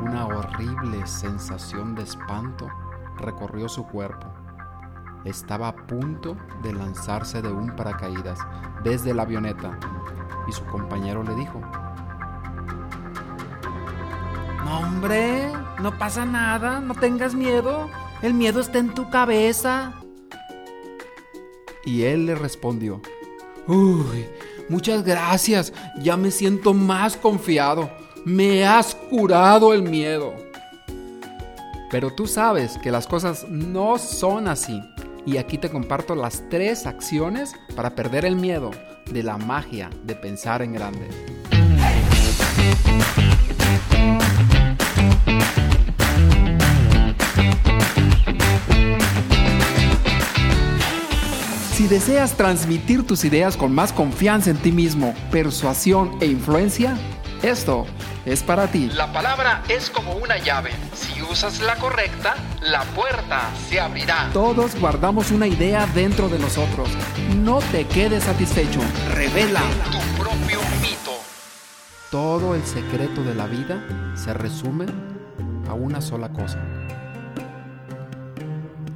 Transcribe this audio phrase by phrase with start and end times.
[0.00, 2.68] Una horrible sensación de espanto
[3.16, 4.28] recorrió su cuerpo.
[5.24, 8.38] Estaba a punto de lanzarse de un paracaídas
[8.84, 9.76] desde la avioneta
[10.46, 11.60] y su compañero le dijo,
[14.64, 17.90] No, hombre, no pasa nada, no tengas miedo.
[18.22, 19.94] El miedo está en tu cabeza.
[21.84, 23.00] Y él le respondió,
[23.66, 24.26] Uy,
[24.68, 27.90] muchas gracias, ya me siento más confiado.
[28.28, 30.34] Me has curado el miedo.
[31.90, 34.82] Pero tú sabes que las cosas no son así.
[35.24, 38.70] Y aquí te comparto las tres acciones para perder el miedo
[39.10, 41.08] de la magia de pensar en grande.
[51.72, 56.98] Si deseas transmitir tus ideas con más confianza en ti mismo, persuasión e influencia,
[57.42, 57.86] esto
[58.28, 58.90] es para ti.
[58.92, 60.70] La palabra es como una llave.
[60.94, 64.30] Si usas la correcta, la puerta se abrirá.
[64.32, 66.88] Todos guardamos una idea dentro de nosotros.
[67.36, 68.80] No te quedes satisfecho.
[69.14, 71.12] Revela tu propio mito.
[72.10, 73.82] Todo el secreto de la vida
[74.14, 74.86] se resume
[75.68, 76.58] a una sola cosa.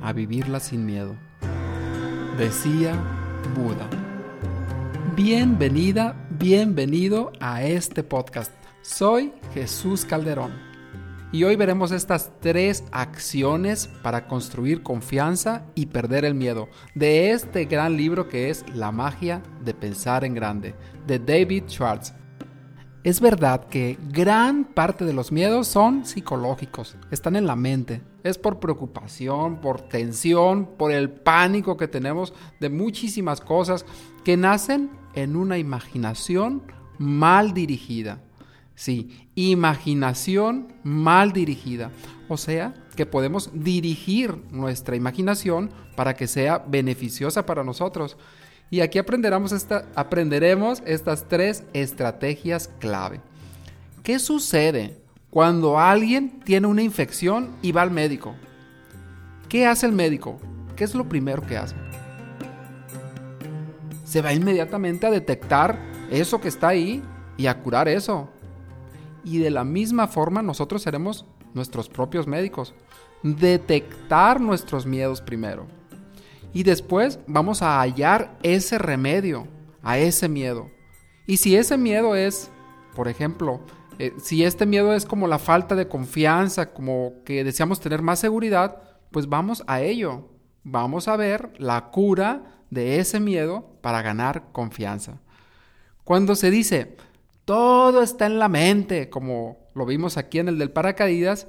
[0.02, 1.14] A vivirla sin miedo.
[2.36, 2.94] Decía
[3.54, 3.86] Buda.
[5.14, 8.61] Bienvenida, bienvenido a este podcast.
[8.82, 10.50] Soy Jesús Calderón
[11.30, 17.66] y hoy veremos estas tres acciones para construir confianza y perder el miedo de este
[17.66, 20.74] gran libro que es La magia de pensar en grande
[21.06, 22.12] de David Schwartz.
[23.04, 28.02] Es verdad que gran parte de los miedos son psicológicos, están en la mente.
[28.24, 33.86] Es por preocupación, por tensión, por el pánico que tenemos de muchísimas cosas
[34.24, 36.64] que nacen en una imaginación
[36.98, 38.20] mal dirigida.
[38.74, 41.90] Sí, imaginación mal dirigida.
[42.28, 48.16] O sea, que podemos dirigir nuestra imaginación para que sea beneficiosa para nosotros.
[48.70, 53.20] Y aquí aprenderemos, esta, aprenderemos estas tres estrategias clave.
[54.02, 54.96] ¿Qué sucede
[55.30, 58.34] cuando alguien tiene una infección y va al médico?
[59.48, 60.40] ¿Qué hace el médico?
[60.74, 61.76] ¿Qué es lo primero que hace?
[64.04, 65.78] Se va inmediatamente a detectar
[66.10, 67.02] eso que está ahí
[67.36, 68.30] y a curar eso.
[69.24, 72.74] Y de la misma forma nosotros seremos nuestros propios médicos.
[73.22, 75.66] Detectar nuestros miedos primero
[76.52, 79.48] y después vamos a hallar ese remedio
[79.82, 80.70] a ese miedo.
[81.26, 82.50] Y si ese miedo es,
[82.94, 83.60] por ejemplo,
[83.98, 88.18] eh, si este miedo es como la falta de confianza, como que deseamos tener más
[88.18, 90.28] seguridad, pues vamos a ello.
[90.64, 95.20] Vamos a ver la cura de ese miedo para ganar confianza.
[96.04, 96.96] Cuando se dice,
[97.52, 101.46] todo está en la mente, como lo vimos aquí en el del paracaídas,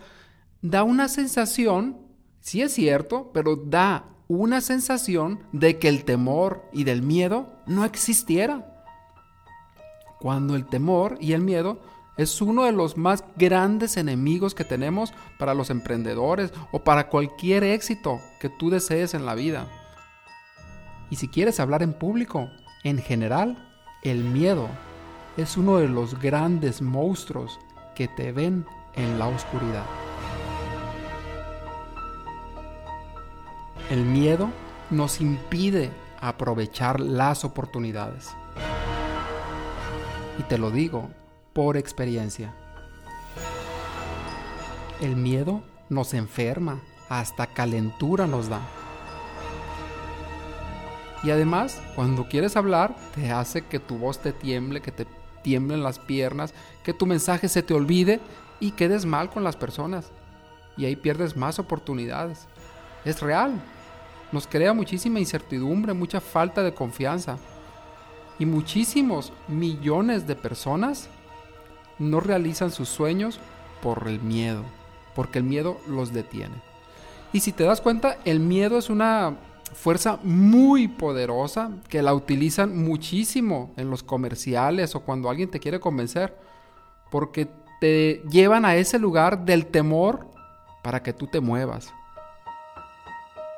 [0.62, 1.98] da una sensación,
[2.42, 7.86] sí es cierto, pero da una sensación de que el temor y del miedo no
[7.86, 8.84] existiera.
[10.20, 11.80] Cuando el temor y el miedo
[12.18, 17.64] es uno de los más grandes enemigos que tenemos para los emprendedores o para cualquier
[17.64, 19.70] éxito que tú desees en la vida.
[21.10, 22.50] Y si quieres hablar en público,
[22.84, 23.72] en general,
[24.04, 24.68] el miedo
[25.38, 27.60] es uno de los grandes monstruos
[27.96, 29.86] que te ven en la oscuridad.
[33.90, 34.50] El miedo
[34.90, 38.30] nos impide aprovechar las oportunidades.
[40.40, 41.10] Y te lo digo
[41.54, 42.56] por experiencia.
[45.02, 46.80] El miedo nos enferma,
[47.10, 48.62] hasta calentura nos da.
[51.24, 55.08] Y además, cuando quieres hablar, te hace que tu voz te tiemble, que te
[55.44, 58.20] tiemblen las piernas, que tu mensaje se te olvide
[58.60, 60.12] y quedes mal con las personas.
[60.78, 62.48] Y ahí pierdes más oportunidades.
[63.06, 63.62] Es real,
[64.32, 67.38] nos crea muchísima incertidumbre, mucha falta de confianza.
[68.40, 71.08] Y muchísimos millones de personas
[72.00, 73.40] no realizan sus sueños
[73.84, 74.64] por el miedo,
[75.14, 76.56] porque el miedo los detiene.
[77.32, 79.36] Y si te das cuenta, el miedo es una
[79.74, 85.80] fuerza muy poderosa que la utilizan muchísimo en los comerciales o cuando alguien te quiere
[85.80, 86.38] convencer,
[87.12, 87.48] porque
[87.80, 90.28] te llevan a ese lugar del temor
[90.84, 91.94] para que tú te muevas.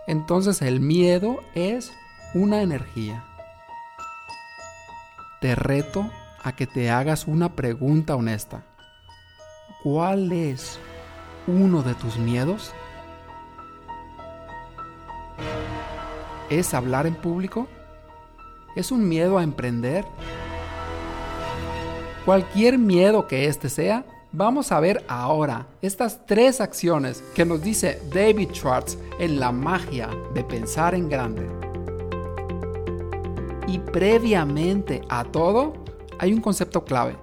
[0.08, 1.92] Entonces el miedo es
[2.34, 3.24] una energía.
[5.42, 6.10] Te reto
[6.44, 8.64] a que te hagas una pregunta honesta.
[9.84, 10.80] ¿Cuál es
[11.48, 12.74] uno de tus miedos?
[16.50, 17.68] ¿Es hablar en público?
[18.76, 20.06] ¿Es un miedo a emprender?
[22.26, 24.06] Cualquier miedo que éste sea,
[24.38, 30.10] Vamos a ver ahora estas tres acciones que nos dice David Schwartz en la magia
[30.34, 31.48] de pensar en grande.
[33.66, 35.74] Y previamente a todo,
[36.20, 37.16] hay un concepto clave.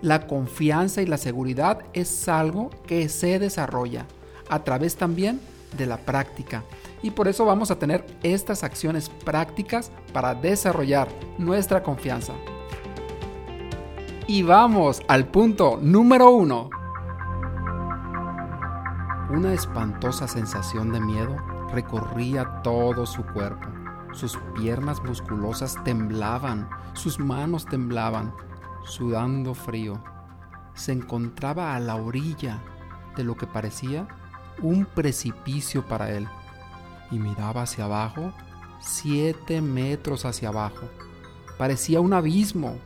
[0.00, 4.06] La confianza y la seguridad es algo que se desarrolla
[4.48, 5.40] a través también
[5.76, 6.62] de la práctica.
[7.02, 11.08] Y por eso vamos a tener estas acciones prácticas para desarrollar
[11.38, 12.34] nuestra confianza.
[14.26, 16.70] Y vamos al punto número uno.
[19.30, 21.36] Una espantosa sensación de miedo
[21.72, 23.68] recorría todo su cuerpo.
[24.12, 28.34] Sus piernas musculosas temblaban, sus manos temblaban,
[28.84, 30.02] sudando frío.
[30.74, 32.60] Se encontraba a la orilla
[33.16, 34.06] de lo que parecía
[34.62, 36.28] un precipicio para él
[37.10, 38.32] y miraba hacia abajo,
[38.80, 40.88] siete metros hacia abajo.
[41.58, 42.78] Parecía un abismo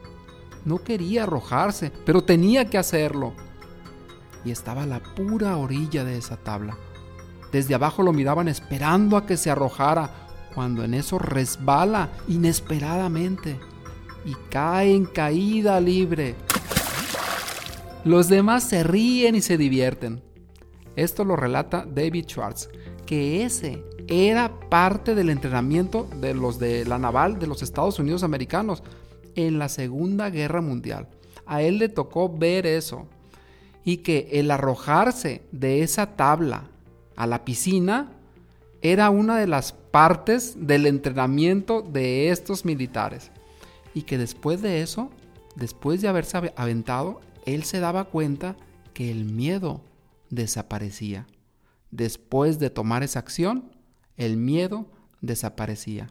[0.65, 3.35] no quería arrojarse, pero tenía que hacerlo.
[4.45, 6.77] Y estaba a la pura orilla de esa tabla.
[7.53, 10.11] Desde abajo lo miraban esperando a que se arrojara,
[10.55, 13.59] cuando en eso resbala inesperadamente
[14.25, 16.35] y cae en caída libre.
[18.05, 20.23] Los demás se ríen y se divierten.
[20.97, 22.69] Esto lo relata David Schwartz,
[23.07, 28.23] que ese era parte del entrenamiento de los de la naval de los Estados Unidos
[28.23, 28.83] americanos
[29.35, 31.09] en la Segunda Guerra Mundial.
[31.47, 33.07] A él le tocó ver eso.
[33.87, 36.65] Y que el arrojarse de esa tabla
[37.17, 38.13] a la piscina
[38.81, 43.31] era una de las partes del entrenamiento de estos militares.
[43.93, 45.11] Y que después de eso,
[45.55, 48.57] después de haberse aventado, él se daba cuenta
[48.95, 49.83] que el miedo
[50.31, 51.27] desaparecía.
[51.91, 53.71] Después de tomar esa acción,
[54.17, 54.87] el miedo
[55.21, 56.09] desaparecía.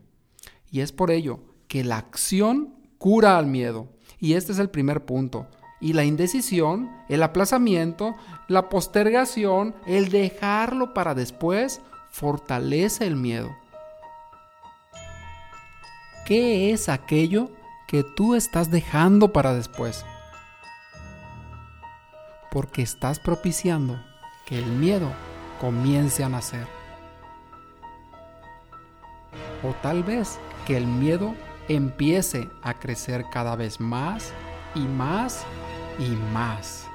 [0.72, 3.88] Y es por ello que la acción cura al miedo.
[4.20, 5.48] Y este es el primer punto.
[5.80, 8.16] Y la indecisión, el aplazamiento,
[8.48, 13.56] la postergación, el dejarlo para después, fortalece el miedo.
[16.26, 17.52] ¿Qué es aquello
[17.88, 20.06] que tú estás dejando para después?
[22.50, 24.02] Porque estás propiciando
[24.46, 25.12] que el miedo
[25.60, 26.83] comience a nacer.
[29.64, 31.36] O tal vez que el miedo
[31.68, 34.32] empiece a crecer cada vez más
[34.76, 35.46] y más
[36.00, 36.88] y más.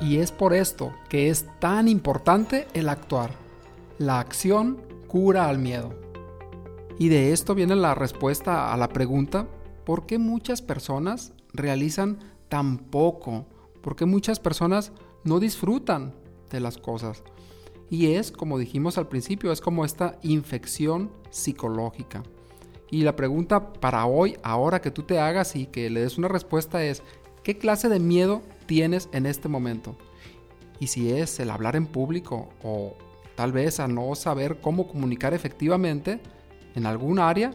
[0.00, 3.30] Y es por esto que es tan importante el actuar.
[3.98, 5.92] La acción cura al miedo.
[6.98, 9.46] Y de esto viene la respuesta a la pregunta,
[9.84, 13.46] ¿por qué muchas personas realizan tan poco?
[13.82, 14.92] ¿Por qué muchas personas
[15.24, 16.14] no disfrutan
[16.50, 17.22] de las cosas?
[17.90, 22.22] Y es, como dijimos al principio, es como esta infección psicológica.
[22.90, 26.28] Y la pregunta para hoy, ahora que tú te hagas y que le des una
[26.28, 27.02] respuesta es,
[27.42, 29.96] ¿qué clase de miedo tienes en este momento?
[30.80, 32.94] Y si es el hablar en público o
[33.34, 36.20] tal vez a no saber cómo comunicar efectivamente
[36.74, 37.52] en algún área,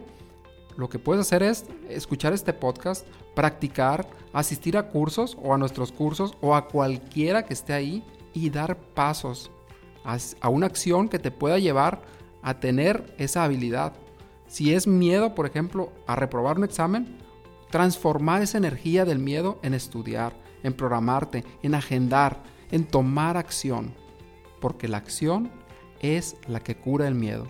[0.78, 5.92] lo que puedes hacer es escuchar este podcast, practicar, asistir a cursos o a nuestros
[5.92, 8.04] cursos o a cualquiera que esté ahí
[8.34, 9.52] y dar pasos
[10.04, 12.02] a una acción que te pueda llevar
[12.42, 13.94] a tener esa habilidad.
[14.48, 17.18] Si es miedo, por ejemplo, a reprobar un examen,
[17.72, 23.94] transformar esa energía del miedo en estudiar, en programarte, en agendar, en tomar acción,
[24.60, 25.50] porque la acción
[26.02, 27.48] es la que cura el miedo.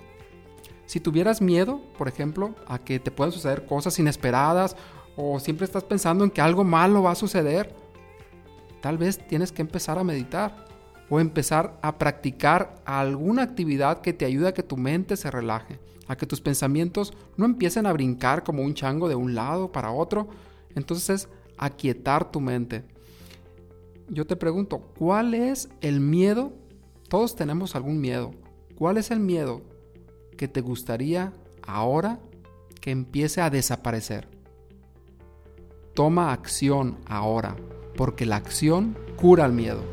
[0.86, 4.75] Si tuvieras miedo, por ejemplo, a que te puedan suceder cosas inesperadas
[5.16, 7.75] o siempre estás pensando en que algo malo va a suceder,
[8.82, 10.66] tal vez tienes que empezar a meditar
[11.13, 15.79] o empezar a practicar alguna actividad que te ayude a que tu mente se relaje,
[16.08, 19.91] a que tus pensamientos no empiecen a brincar como un chango de un lado para
[19.91, 20.27] otro.
[20.74, 22.84] Entonces es aquietar tu mente.
[24.10, 26.51] Yo te pregunto, ¿cuál es el miedo?
[27.10, 28.32] Todos tenemos algún miedo.
[28.75, 29.62] ¿Cuál es el miedo
[30.36, 32.22] que te gustaría ahora
[32.82, 34.27] que empiece a desaparecer?
[35.93, 37.55] Toma acción ahora,
[37.96, 39.84] porque la acción cura el miedo.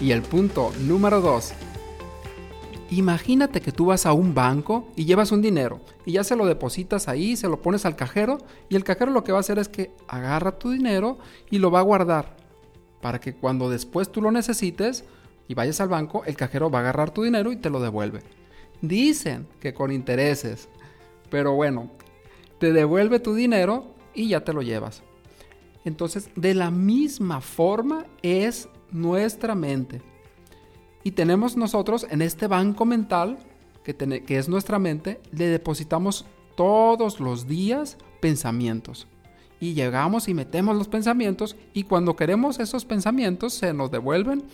[0.00, 1.52] Y el punto número 2.
[2.90, 6.46] Imagínate que tú vas a un banco y llevas un dinero y ya se lo
[6.46, 8.38] depositas ahí, se lo pones al cajero
[8.70, 11.18] y el cajero lo que va a hacer es que agarra tu dinero
[11.50, 12.36] y lo va a guardar
[13.02, 15.04] para que cuando después tú lo necesites
[15.48, 18.20] y vayas al banco, el cajero va a agarrar tu dinero y te lo devuelve.
[18.80, 20.68] Dicen que con intereses,
[21.30, 21.90] pero bueno,
[22.58, 25.02] te devuelve tu dinero y ya te lo llevas.
[25.84, 30.02] Entonces, de la misma forma es nuestra mente.
[31.04, 33.38] Y tenemos nosotros en este banco mental,
[33.84, 36.26] que, que es nuestra mente, le depositamos
[36.56, 39.06] todos los días pensamientos.
[39.60, 44.44] y llegamos y metemos los pensamientos y cuando queremos esos pensamientos se nos devuelven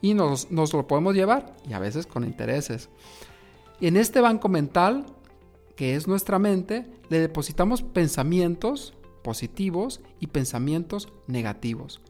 [0.00, 2.88] y nos, nos lo podemos llevar y a veces con intereses.
[3.80, 5.06] En este banco mental,
[5.74, 12.00] que es nuestra mente, le depositamos pensamientos positivos y pensamientos negativos.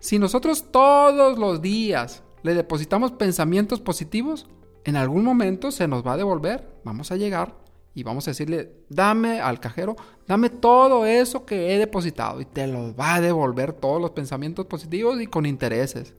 [0.00, 4.48] Si nosotros todos los días le depositamos pensamientos positivos,
[4.84, 6.66] en algún momento se nos va a devolver.
[6.84, 7.54] Vamos a llegar
[7.94, 12.66] y vamos a decirle, dame al cajero, dame todo eso que he depositado y te
[12.66, 16.14] lo va a devolver todos los pensamientos positivos y con intereses.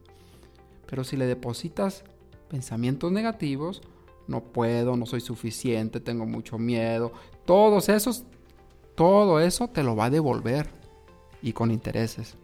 [0.85, 2.03] Pero si le depositas
[2.50, 3.81] pensamientos negativos,
[4.27, 7.13] no puedo, no soy suficiente, tengo mucho miedo,
[7.45, 8.25] todos esos,
[8.93, 10.69] todo eso te lo va a devolver
[11.41, 12.38] y con intereses.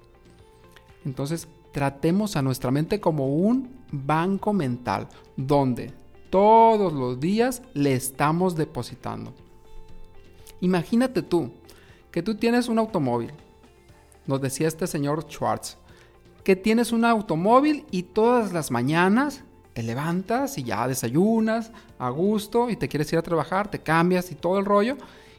[1.07, 5.93] Entonces, tratemos a nuestra mente como un banco mental, donde
[6.29, 9.33] todos los días le estamos depositando.
[10.59, 11.49] Imagínate tú,
[12.11, 13.31] que tú tienes un automóvil.
[14.25, 15.77] Nos decía este señor Schwartz,
[16.43, 22.69] que tienes un automóvil y todas las mañanas te levantas y ya desayunas a gusto
[22.69, 24.97] y te quieres ir a trabajar, te cambias y todo el rollo.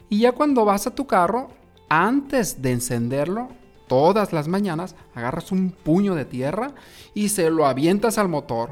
[0.08, 1.50] Y ya cuando vas a tu carro,
[1.90, 3.48] antes de encenderlo,
[3.88, 6.72] todas las mañanas agarras un puño de tierra
[7.14, 8.70] y se lo avientas al motor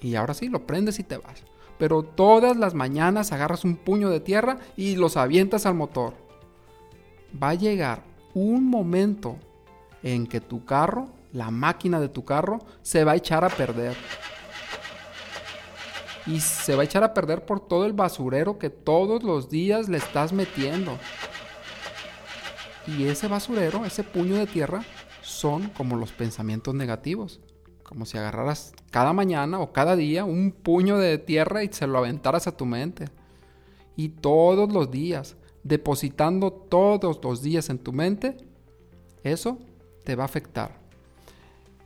[0.00, 1.44] y ahora sí, lo prendes y te vas.
[1.78, 6.14] Pero todas las mañanas agarras un puño de tierra y los avientas al motor.
[7.40, 8.02] Va a llegar
[8.34, 9.36] un momento
[10.02, 13.96] en que tu carro, la máquina de tu carro, se va a echar a perder.
[16.26, 19.88] Y se va a echar a perder por todo el basurero que todos los días
[19.88, 20.98] le estás metiendo.
[22.98, 24.84] Y ese basurero, ese puño de tierra,
[25.22, 27.40] son como los pensamientos negativos
[27.90, 31.98] como si agarraras cada mañana o cada día un puño de tierra y se lo
[31.98, 33.06] aventaras a tu mente.
[33.96, 38.36] Y todos los días, depositando todos los días en tu mente,
[39.24, 39.58] eso
[40.04, 40.78] te va a afectar.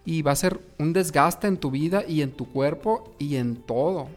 [0.04, 3.56] Y va a ser un desgaste en tu vida y en tu cuerpo y en
[3.56, 4.08] todo.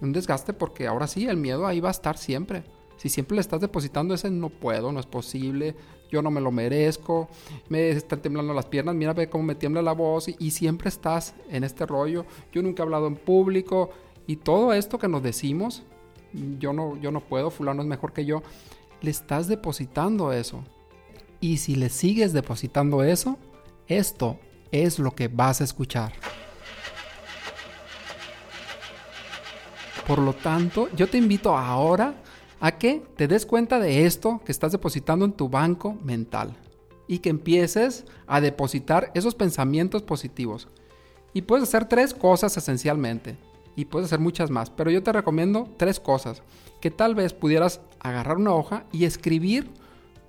[0.00, 2.64] Un desgaste porque ahora sí, el miedo ahí va a estar siempre.
[2.96, 5.76] Si siempre le estás depositando ese no puedo, no es posible,
[6.10, 7.28] yo no me lo merezco,
[7.68, 11.64] me están temblando las piernas, mira cómo me tiembla la voz y, siempre estás en
[11.64, 13.90] este rollo, yo nunca he hablado en público
[14.26, 15.82] y todo esto que nos decimos,
[16.58, 18.42] yo no, yo no puedo, fulano es mejor que yo,
[19.00, 20.64] le estás depositando eso.
[21.40, 23.36] Y si le sigues depositando eso,
[23.86, 24.38] esto
[24.72, 26.12] es lo que vas a escuchar.
[30.06, 32.14] Por lo tanto, yo te invito ahora
[32.64, 36.56] a que te des cuenta de esto que estás depositando en tu banco mental
[37.06, 40.68] y que empieces a depositar esos pensamientos positivos.
[41.34, 43.36] Y puedes hacer tres cosas esencialmente.
[43.76, 44.70] Y puedes hacer muchas más.
[44.70, 46.42] Pero yo te recomiendo tres cosas.
[46.80, 49.70] Que tal vez pudieras agarrar una hoja y escribir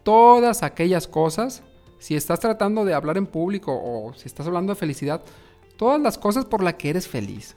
[0.04, 1.64] todas aquellas cosas.
[2.00, 5.24] Si estás tratando de hablar en público o si estás hablando de felicidad.
[5.78, 7.56] Todas las cosas por las que eres feliz.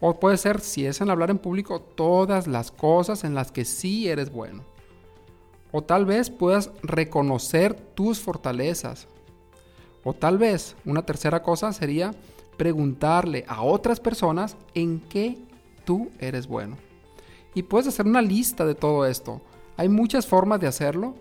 [0.00, 3.64] O puede ser, si es en hablar en público, todas las cosas en las que
[3.64, 4.62] sí eres bueno.
[5.72, 9.08] O tal vez puedas reconocer tus fortalezas.
[10.04, 12.12] O tal vez una tercera cosa sería
[12.56, 15.38] preguntarle a otras personas en qué
[15.84, 16.76] tú eres bueno.
[17.54, 19.40] Y puedes hacer una lista de todo esto.
[19.76, 21.14] Hay muchas formas de hacerlo,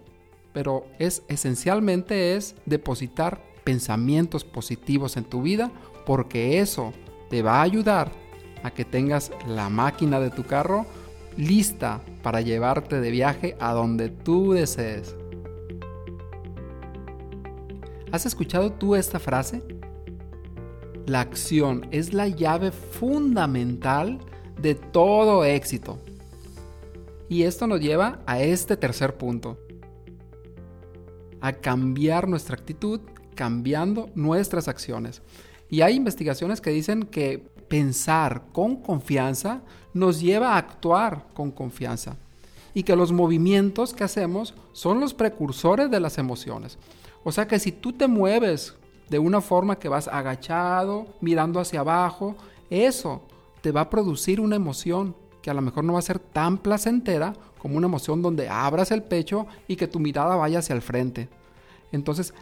[0.53, 5.71] pero es esencialmente es depositar pensamientos positivos en tu vida
[6.05, 6.93] porque eso
[7.29, 8.11] te va a ayudar
[8.65, 10.87] a que tengas la máquina de tu carro
[11.37, 15.15] lista para llevarte de viaje a donde tú desees.
[18.11, 19.61] ¿Has escuchado tú esta frase?
[21.05, 24.17] La acción es la llave fundamental
[24.59, 25.99] de todo éxito.
[27.29, 29.59] Y esto nos lleva a este tercer punto.
[31.39, 33.01] A cambiar nuestra actitud
[33.35, 35.21] cambiando nuestras acciones.
[35.69, 39.61] Y hay investigaciones que dicen que pensar con confianza
[39.93, 42.17] nos lleva a actuar con confianza
[42.73, 46.77] y que los movimientos que hacemos son los precursores de las emociones.
[47.23, 48.75] O sea que si tú te mueves
[49.09, 52.35] de una forma que vas agachado, mirando hacia abajo,
[52.69, 53.21] eso
[53.61, 56.57] te va a producir una emoción que a lo mejor no va a ser tan
[56.57, 60.81] placentera como una emoción donde abras el pecho y que tu mirada vaya hacia el
[60.81, 61.29] frente.
[61.91, 62.33] Entonces,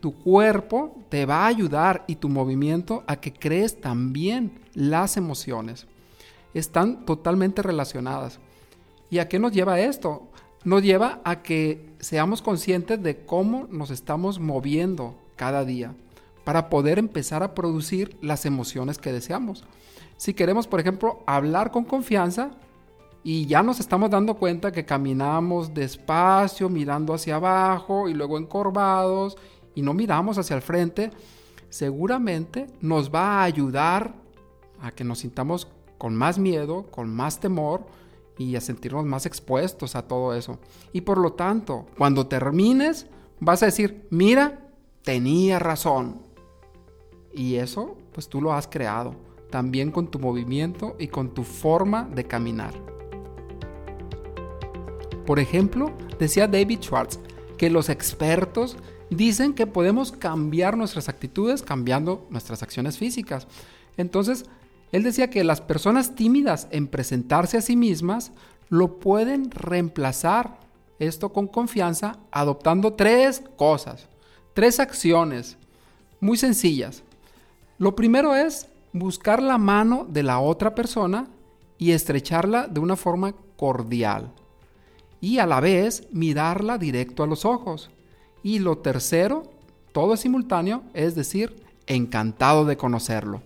[0.00, 5.86] tu cuerpo te va a ayudar y tu movimiento a que crees también las emociones.
[6.54, 8.40] Están totalmente relacionadas.
[9.10, 10.28] ¿Y a qué nos lleva esto?
[10.64, 15.94] Nos lleva a que seamos conscientes de cómo nos estamos moviendo cada día
[16.44, 19.64] para poder empezar a producir las emociones que deseamos.
[20.16, 22.50] Si queremos, por ejemplo, hablar con confianza,
[23.22, 29.36] y ya nos estamos dando cuenta que caminamos despacio, mirando hacia abajo y luego encorvados
[29.80, 31.10] y no miramos hacia el frente,
[31.70, 34.14] seguramente nos va a ayudar
[34.78, 37.86] a que nos sintamos con más miedo, con más temor
[38.36, 40.58] y a sentirnos más expuestos a todo eso.
[40.92, 43.06] Y por lo tanto, cuando termines,
[43.38, 44.68] vas a decir, mira,
[45.02, 46.20] tenía razón.
[47.32, 49.14] Y eso, pues tú lo has creado,
[49.48, 52.74] también con tu movimiento y con tu forma de caminar.
[55.24, 57.18] Por ejemplo, decía David Schwartz
[57.56, 58.76] que los expertos
[59.10, 63.46] dicen que podemos cambiar nuestras actitudes cambiando nuestras acciones físicas.
[63.96, 64.46] Entonces,
[64.92, 68.32] él decía que las personas tímidas en presentarse a sí mismas
[68.68, 70.58] lo pueden reemplazar
[70.98, 74.08] esto con confianza adoptando tres cosas,
[74.54, 75.56] tres acciones
[76.20, 77.02] muy sencillas.
[77.78, 81.28] Lo primero es buscar la mano de la otra persona
[81.78, 84.30] y estrecharla de una forma cordial.
[85.20, 87.90] Y a la vez mirarla directo a los ojos.
[88.42, 89.44] Y lo tercero,
[89.92, 93.42] todo es simultáneo, es decir, encantado de conocerlo.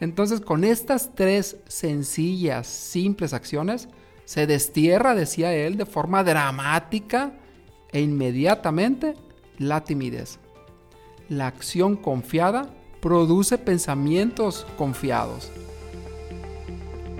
[0.00, 3.88] Entonces con estas tres sencillas, simples acciones,
[4.24, 7.32] se destierra, decía él, de forma dramática
[7.92, 9.14] e inmediatamente
[9.58, 10.38] la timidez.
[11.28, 12.68] La acción confiada
[13.00, 15.50] produce pensamientos confiados.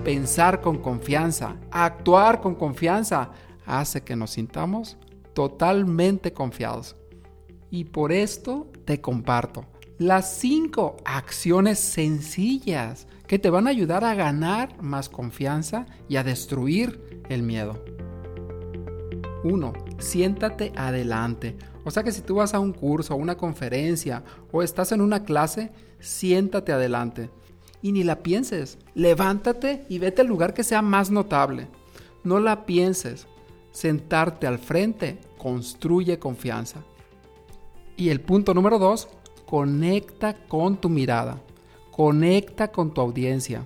[0.03, 3.31] Pensar con confianza, actuar con confianza,
[3.65, 4.97] hace que nos sintamos
[5.37, 6.95] totalmente confiados.
[7.69, 9.67] Y por esto te comparto
[9.99, 16.23] las cinco acciones sencillas que te van a ayudar a ganar más confianza y a
[16.23, 17.85] destruir el miedo.
[19.43, 19.73] 1.
[19.99, 21.55] Siéntate adelante.
[21.83, 25.01] O sea que si tú vas a un curso, a una conferencia o estás en
[25.01, 27.29] una clase, siéntate adelante.
[27.83, 28.79] Y ni la pienses.
[28.95, 31.67] Levántate y vete al lugar que sea más notable.
[32.23, 33.27] No la pienses.
[33.71, 36.83] Sentarte al frente construye confianza.
[37.95, 39.07] Y el punto número 2,
[39.45, 41.41] conecta con tu mirada,
[41.91, 43.65] conecta con tu audiencia.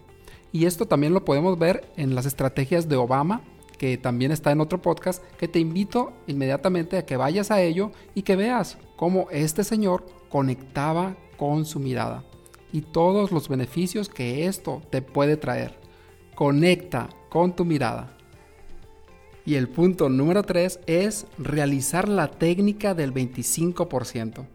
[0.51, 3.41] Y esto también lo podemos ver en las estrategias de Obama,
[3.77, 7.91] que también está en otro podcast, que te invito inmediatamente a que vayas a ello
[8.13, 12.23] y que veas cómo este señor conectaba con su mirada
[12.71, 15.77] y todos los beneficios que esto te puede traer.
[16.35, 18.17] Conecta con tu mirada.
[19.45, 24.45] Y el punto número 3 es realizar la técnica del 25%.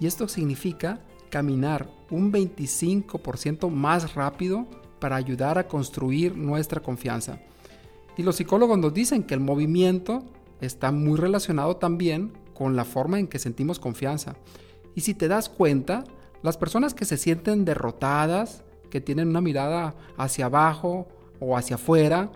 [0.00, 1.00] Y esto significa
[1.30, 4.66] caminar un 25% más rápido
[4.98, 7.40] para ayudar a construir nuestra confianza.
[8.16, 10.22] Y los psicólogos nos dicen que el movimiento
[10.60, 14.36] está muy relacionado también con la forma en que sentimos confianza.
[14.94, 16.04] Y si te das cuenta,
[16.42, 21.08] las personas que se sienten derrotadas, que tienen una mirada hacia abajo
[21.40, 22.30] o hacia afuera,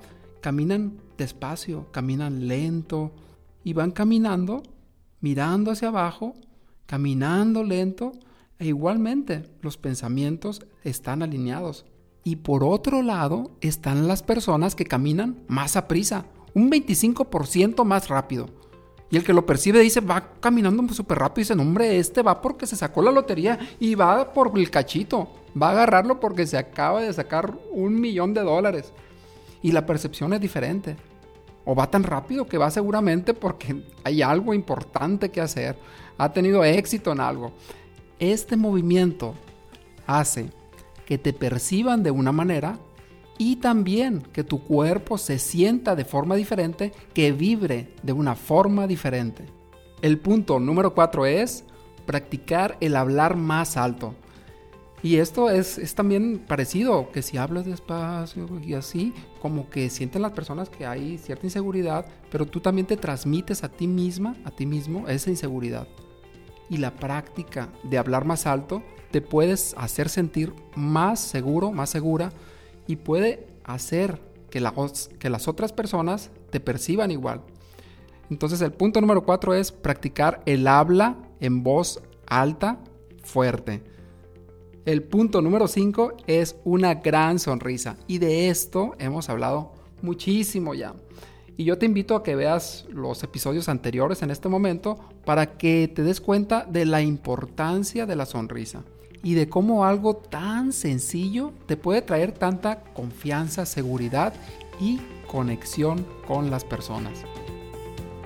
[0.47, 3.11] caminan despacio, caminan lento
[3.65, 4.63] y van caminando
[5.21, 6.37] mirando hacia abajo
[6.87, 8.13] caminando lento
[8.61, 11.85] e igualmente los pensamientos están alineados.
[12.23, 18.07] Y por otro lado están las personas que caminan más a prisa, un 25% más
[18.07, 18.49] rápido.
[19.11, 22.41] Y el que lo percibe dice, va caminando súper rápido y dice, hombre, este va
[22.41, 25.29] porque se sacó la lotería y va por el cachito.
[25.61, 28.93] Va a agarrarlo porque se acaba de sacar un millón de dólares.
[29.67, 30.95] Y la percepción es diferente.
[31.65, 35.77] O va tan rápido que va seguramente porque hay algo importante que hacer
[36.17, 37.51] ha tenido éxito en algo.
[38.21, 39.35] Este movimiento
[40.07, 40.51] hace
[41.05, 42.79] que te perciban de una manera
[43.39, 48.87] y también que tu cuerpo se sienta de forma diferente, que vibre de una forma
[48.87, 49.47] diferente.
[50.01, 51.65] El punto número cuatro es
[52.07, 54.15] practicar el hablar más alto.
[55.07, 60.21] Y esto es, es, también parecido, que si hablas despacio y así, como que sienten
[60.21, 64.51] las personas que hay cierta inseguridad, pero tú también te transmites a ti misma, a
[64.51, 65.87] ti mismo, esa inseguridad
[66.69, 72.33] y la práctica de hablar más alto te puedes hacer sentir más seguro, más segura
[72.89, 74.61] y puede hacer que,
[75.21, 77.43] que las otras personas te perciban igual.
[78.29, 82.81] Entonces el punto número cuatro es practicar el habla en voz alta,
[83.23, 83.95] fuerte.
[84.87, 90.95] El punto número cinco es una gran sonrisa y de esto hemos hablado muchísimo ya.
[91.57, 95.91] Y yo te invito a que veas los episodios anteriores en este momento para que
[95.93, 98.85] te des cuenta de la importancia de la sonrisa
[99.25, 104.35] y de cómo algo tan sencillo te puede traer tanta confianza, seguridad
[104.79, 107.25] y conexión con las personas.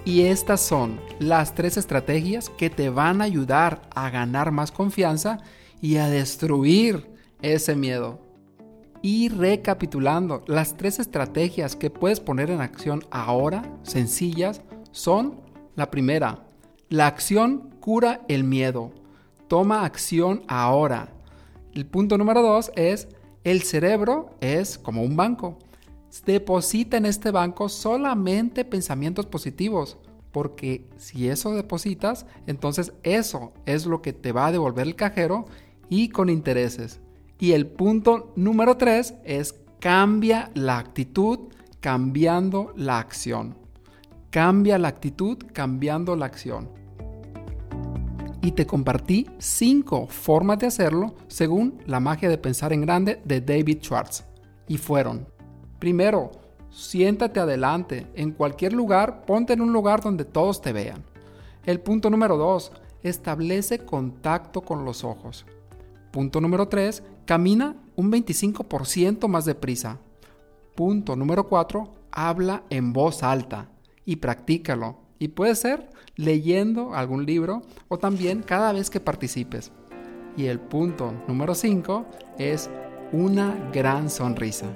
[0.05, 5.38] Y estas son las tres estrategias que te van a ayudar a ganar más confianza
[5.80, 7.10] y a destruir
[7.42, 8.20] ese miedo.
[9.02, 14.60] Y recapitulando, las tres estrategias que puedes poner en acción ahora, sencillas,
[14.92, 15.40] son
[15.74, 16.46] la primera,
[16.90, 18.92] la acción cura el miedo.
[19.48, 21.12] Toma acción ahora.
[21.72, 23.08] El punto número dos es,
[23.44, 25.56] el cerebro es como un banco.
[26.26, 29.96] Deposita en este banco solamente pensamientos positivos,
[30.32, 35.46] porque si eso depositas, entonces eso es lo que te va a devolver el cajero
[35.90, 37.00] y con intereses.
[37.38, 41.50] Y el punto número tres es cambia la actitud
[41.81, 43.57] cambiando la acción.
[44.31, 46.70] Cambia la actitud cambiando la acción.
[48.42, 53.40] Y te compartí cinco formas de hacerlo según la magia de pensar en grande de
[53.40, 54.24] David Schwartz.
[54.68, 55.26] Y fueron,
[55.79, 56.31] primero,
[56.70, 61.05] siéntate adelante, en cualquier lugar, ponte en un lugar donde todos te vean.
[61.64, 62.72] El punto número dos,
[63.03, 65.44] establece contacto con los ojos.
[66.11, 67.03] Punto número 3.
[67.25, 69.99] Camina un 25% más deprisa.
[70.75, 71.94] Punto número 4.
[72.11, 73.68] Habla en voz alta
[74.05, 74.99] y practícalo.
[75.18, 79.70] Y puede ser leyendo algún libro o también cada vez que participes.
[80.37, 82.07] Y el punto número 5
[82.38, 82.70] es
[83.12, 84.66] una gran sonrisa.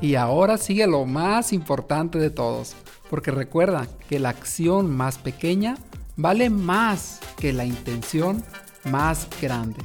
[0.00, 2.74] Y ahora sigue lo más importante de todos,
[3.10, 5.76] porque recuerda que la acción más pequeña
[6.16, 8.42] vale más que la intención
[8.84, 9.80] más grande.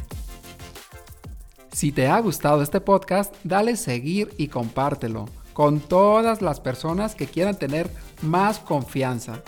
[1.72, 7.28] Si te ha gustado este podcast, dale seguir y compártelo con todas las personas que
[7.28, 7.90] quieran tener
[8.22, 9.42] más confianza.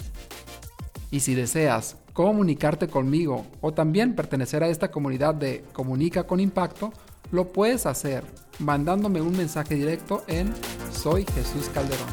[1.10, 6.91] Y si deseas comunicarte conmigo o también pertenecer a esta comunidad de Comunica con Impacto,
[7.31, 8.23] lo puedes hacer
[8.60, 10.53] mandándome un mensaje directo en
[10.91, 12.07] Soy Jesús Calderón.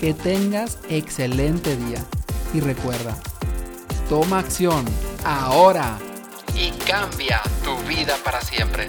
[0.00, 2.04] Que tengas excelente día
[2.52, 3.16] y recuerda,
[4.08, 4.84] toma acción
[5.24, 5.98] ahora
[6.54, 8.88] y cambia tu vida para siempre.